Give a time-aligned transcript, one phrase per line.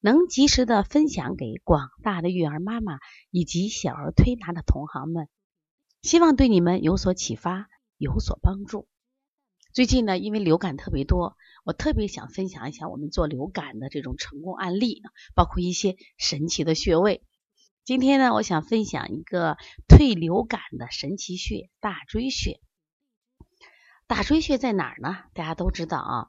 [0.00, 2.98] 能及时的分享给广大的育儿妈妈
[3.30, 5.28] 以及小儿推拿的同行们，
[6.02, 8.88] 希望对你们有所启发，有所帮助。
[9.72, 15.02] 最近呢，因为流感特别多，我特别想分享一下我们做流感的这种成功案例，
[15.34, 17.22] 包括一些神奇的穴位。
[17.84, 22.58] 今天呢，我想分享一个退流感的神奇穴——大椎穴。
[24.06, 25.18] 大椎穴在哪儿呢？
[25.34, 26.28] 大家都知道啊，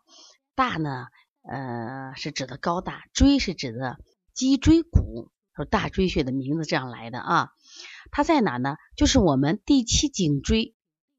[0.56, 1.08] 大呢，
[1.50, 3.98] 呃，是指的高大，椎是指的
[4.34, 7.52] 脊椎骨，说大椎穴的名字这样来的啊。
[8.12, 8.76] 它在哪呢？
[8.96, 10.76] 就是我们第七颈椎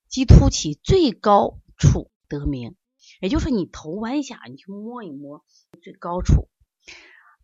[0.08, 2.76] 棘突起最高处得名，
[3.20, 5.44] 也就是你头弯下，你去摸一摸
[5.82, 6.48] 最高处，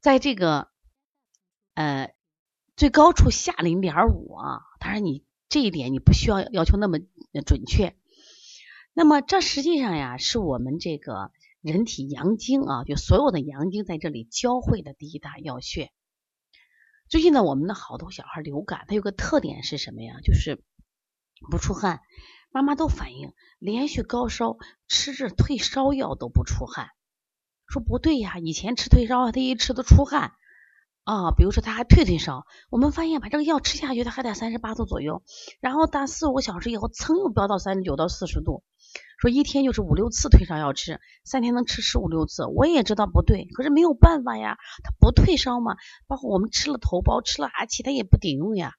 [0.01, 0.69] 在这个
[1.75, 2.15] 呃
[2.77, 4.61] 最高处下零点五啊。
[4.79, 6.99] 当然你这一点你不需要要求那么
[7.47, 7.97] 准确。
[8.93, 11.33] 那么这实际上呀，是我们这个
[11.65, 15.91] 人体阳经啊，就所有的阳经在这里交汇的第一大要穴。
[17.09, 20.21] 最近呢，我们的好多小孩流感，它有个特点是什么呀？
[20.23, 20.63] 就是
[21.51, 22.03] 不出汗。
[22.51, 26.91] 妈妈都反映连续高烧，吃着退烧药都不出汗。
[27.67, 30.35] 说不对呀，以前吃退烧药，他一吃都出汗
[31.05, 31.31] 啊。
[31.31, 35.23] 比如说他还退退烧，我们发现把这个药吃下去，他还得三十八度左右，
[35.61, 38.65] 然后打四五个小时以后，噌又飙到三十九到四十度。
[39.19, 45.77] 说一天就是五六次退烧药吃，三天能吃十五六次，我也知道不对，可是没有办法呀，他不退烧嘛。
[46.07, 48.75] 包括我们吃了头孢，吃了阿奇，他也不顶用呀。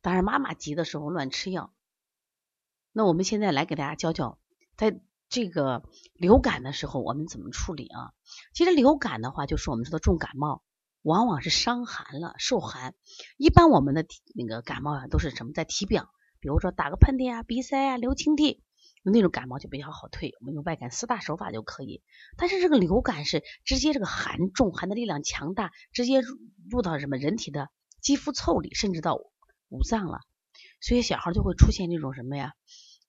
[0.00, 1.72] 当然妈妈急的时候乱吃药。
[2.92, 4.38] 那我们现在来给大家教教，
[4.76, 4.98] 在
[5.30, 8.12] 这个流感的时候我们怎么处理啊？
[8.52, 10.64] 其实流感的话，就是我们说的重感冒，
[11.02, 12.96] 往往是伤寒了，受寒。
[13.36, 14.04] 一般我们的
[14.34, 16.10] 那个感冒啊，都是什么在体表。
[16.40, 18.64] 比如说打个喷嚏啊、鼻塞啊、流清涕，
[19.04, 22.02] 那种感冒就比较好退，我们用外感四大手法就可以。
[22.36, 26.36] 但是这个流感是直接这个寒重，寒的力量强大，直接入
[26.68, 27.68] 入到什么人体的
[28.00, 29.14] 肌肤腠理，甚至到
[29.68, 30.18] 五脏了，
[30.80, 32.54] 所以小孩就会出现这种什么呀？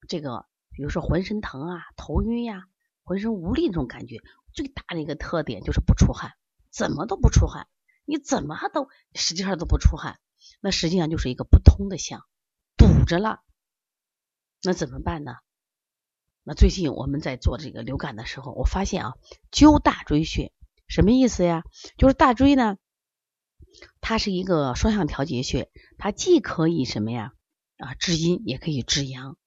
[0.08, 2.68] 这个比如说浑身疼啊、头晕呀、
[3.04, 4.18] 浑身无力这种感觉。
[4.54, 6.34] 最大的一个特点就是不出汗，
[6.70, 7.68] 怎么都不出汗，
[8.06, 10.20] 你怎么都实际上都不出汗，
[10.60, 12.26] 那实际上就是一个不通的象。
[12.76, 13.42] 堵着了，
[14.62, 15.36] 那怎么办呢？
[16.44, 19.14] 那最近我们在做这个流感的时候，我发现啊，
[19.52, 20.52] 灸大椎穴
[20.88, 21.64] 什么意思呀？
[21.98, 22.78] 就是大椎呢，
[24.02, 27.34] 它是一个双向调节穴，它既可以什么呀
[27.78, 29.38] 啊治阴，也可以治阳。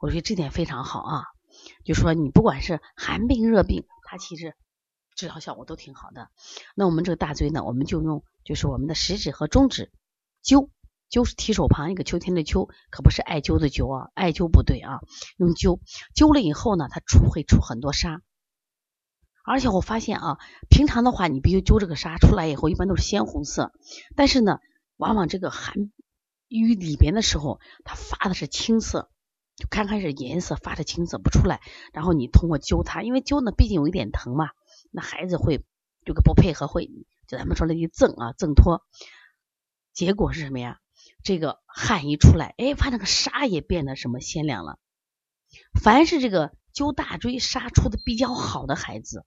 [0.00, 1.24] 我觉得这点非常好啊。
[1.84, 4.54] 就说你不管是寒病热病，它其实
[5.16, 6.30] 治疗效果都挺好的。
[6.74, 9.90] 那我们这个大椎呢，我们就用就是我们的食指和中指
[10.44, 10.70] 灸。
[11.10, 14.98] 灸是提手旁一个秋天的秋，可不是艾灸的灸啊，艾灸不对啊，
[15.38, 15.80] 用灸
[16.14, 18.20] 灸了以后呢，它出会出很多沙，
[19.42, 20.36] 而且我发现啊，
[20.68, 23.72] 平常的话你必须灸这个沙出来以后，一般都是鲜红色，
[24.16, 24.58] 但是呢，
[24.98, 25.90] 往往这个寒
[26.48, 29.10] 瘀里边的时候，它发的是青色，
[29.70, 31.60] 刚开始颜色发的青色不出来，
[31.92, 34.50] 然后你通过灸它，因为灸呢毕竟有一点疼嘛，
[34.90, 35.64] 那孩子会
[36.04, 36.90] 这个不配合会，
[37.26, 38.82] 就咱们说的一挣啊挣脱，
[39.92, 40.78] 结果是什么呀？
[41.22, 44.78] 这个汗一出来，哎，发那个沙也变得什么鲜亮了。
[45.80, 49.24] 凡是这个灸大椎沙出的比较好的孩子，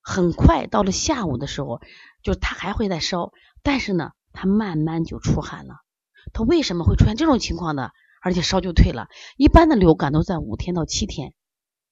[0.00, 1.80] 很快到了下午的时候，
[2.22, 3.32] 就是他还会再烧，
[3.62, 5.76] 但是呢，他慢慢就出汗了。
[6.32, 7.90] 他为什么会出现这种情况呢？
[8.22, 9.08] 而且烧就退了。
[9.36, 11.34] 一般的流感都在五天到七天，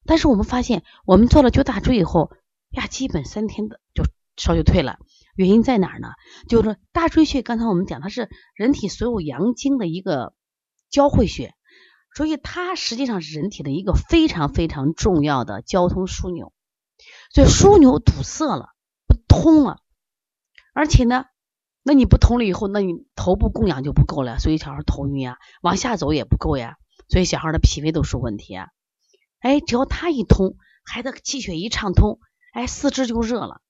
[0.06, 2.30] 但是我们发现，我们做了灸大椎以后，
[2.70, 4.04] 呀，基本三天的就
[4.36, 4.98] 烧就退了。
[5.34, 6.08] 原因在哪儿呢？
[6.48, 10.34] 就是大椎穴，刚才我们讲，它是人体所有阳经的一个
[10.90, 11.54] 交汇穴，
[12.14, 16.52] 所以它实际上是人体的一个非常非常重要的交通枢纽。
[17.32, 18.70] 所以枢纽堵塞了，
[19.06, 19.78] 不通了，
[20.74, 21.24] 而且呢，
[21.82, 26.76] 那你不通了以后，那你头部供氧就不够了，所以小孩头晕呀，往下走也不够呀，
[27.08, 28.68] 所以小孩的脾胃都出问题啊。
[29.40, 32.18] 哎，只要他一通，孩子气血一畅通，
[32.52, 33.62] 哎，四肢就热了。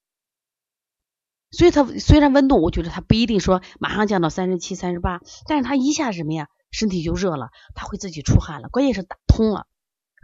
[1.52, 8.68] 所以他虽然温度，我觉得他不一定说马上降到三十七、三十八，但是他一下什么呀，身体就热了，他会自己出汗了。
[8.68, 9.66] 关键是打通了。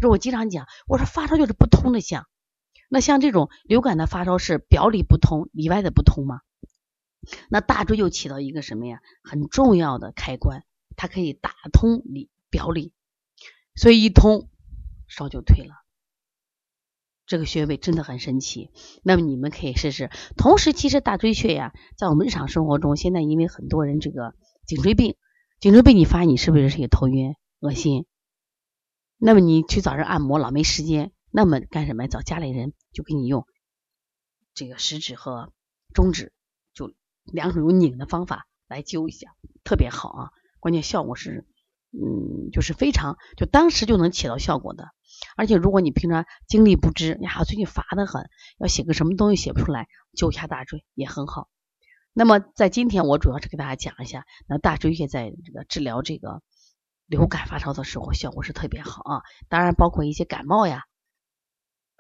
[0.01, 2.27] 说我经常讲，我说发烧就是不通的象。
[2.89, 6.41] 那像这种流感的发烧是表里不通，里外的不通吗？
[7.49, 9.01] 那大椎就起到一个什么呀？
[9.23, 10.65] 很重要的开关，
[10.97, 12.93] 它可以打通里表里，
[13.75, 14.49] 所以一通
[15.09, 15.75] 烧就退了。
[17.27, 18.71] 这个穴位真的很神奇，
[19.03, 20.11] 那么你们可以试试。
[20.37, 24.35] 同时，其实大椎穴呀，在我们日常生活中，现在因为很多人这个
[24.65, 25.17] 颈椎病，
[25.59, 28.07] 颈椎病你发现你是不是也头晕、恶心？
[29.19, 32.07] 那么你去找人按摩老没时间，那么干什么？
[32.07, 33.45] 找家里人就给你用
[34.55, 35.53] 这个食指和
[35.93, 36.33] 中指，
[37.27, 39.35] 两种用拧的方法来灸一下，
[39.65, 40.31] 特别好啊！
[40.61, 41.47] 关键效果是，
[41.93, 44.89] 嗯，就是非常，就当时就能起到效果的。
[45.35, 48.29] 而且，如果你平常精力不支，呀，最近乏得很，
[48.59, 51.49] 要写个什么东西写不出来，灸一下大椎也很好。
[52.13, 56.43] 那么，在今天我主要是给大家讲一下，那大椎穴在这个治疗这个
[57.07, 59.23] 流感发烧的时候效果是特别好啊。
[59.49, 60.85] 当然，包括一些感冒呀，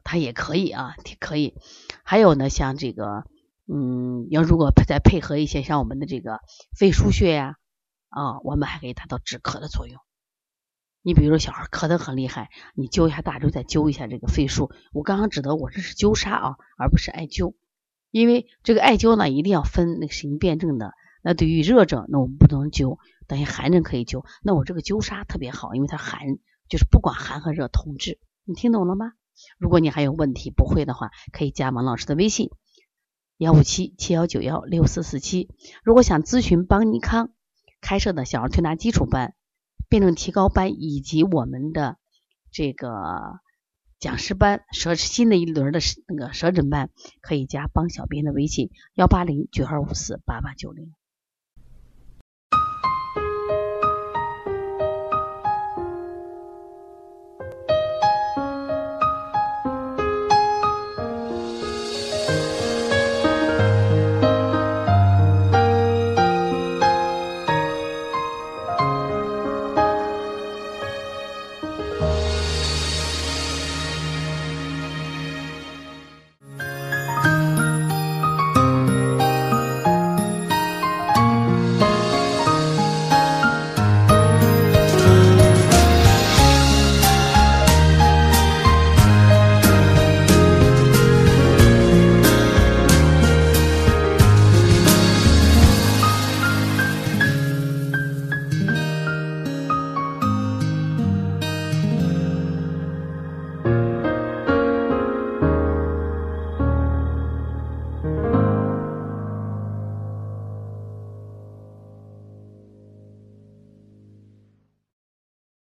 [0.04, 1.54] 它也可以啊，可以。
[2.02, 3.24] 还有呢，像这个，
[3.66, 6.40] 嗯，要如果再配合一些像我们的这个
[6.78, 7.56] 肺腧穴呀，
[8.08, 10.00] 啊，我们还可以达到止咳的作用。
[11.02, 14.70] 你比如说小孩咳得很厉害，你灸一下大椎，再灸一下这个肺腧。
[14.92, 17.54] 我刚刚指的我这是灸痧啊，而不是艾灸。
[18.10, 20.92] 因为这个艾灸呢，一定要分那个型辩证的。
[21.22, 24.24] 那对于热症，那我们不能灸；等于寒症可以灸。
[24.42, 26.20] 那我这个灸痧特别好，因为它寒，
[26.68, 28.18] 就是不管寒和热同治。
[28.44, 29.12] 你听懂了吗？
[29.58, 32.50] 如果你还有问题不会的话，可以加王老师的微信：
[33.38, 35.48] 幺五七七幺九幺六四四七。
[35.84, 37.30] 如果想咨询邦尼康
[37.80, 39.34] 开设的小儿推拿基础班。
[39.88, 41.96] 辩证提高班以及我们的
[42.50, 43.38] 这个
[44.00, 45.78] 讲师班，舌新的一轮的
[46.08, 46.90] 那个舌诊班，
[47.20, 50.92] 可以加帮小编的微信：幺八零九二五四八八九零。